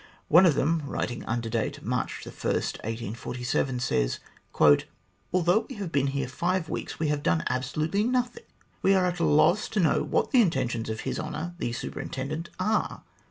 [0.29, 4.19] One of them, writing under date March 1, 1847, says:"
[5.31, 8.45] Although we have been here five weeks, we have done absolutely nothing.
[8.81, 12.49] We are at a loss to know what the intentions of His Honour the Superintendent
[12.59, 13.03] are.